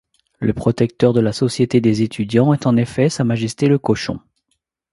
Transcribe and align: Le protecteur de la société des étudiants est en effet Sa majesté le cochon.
Le 0.39 0.51
protecteur 0.51 1.13
de 1.13 1.19
la 1.19 1.31
société 1.31 1.79
des 1.79 2.01
étudiants 2.01 2.53
est 2.55 2.65
en 2.65 2.75
effet 2.75 3.07
Sa 3.07 3.23
majesté 3.23 3.67
le 3.67 3.77
cochon. 3.77 4.19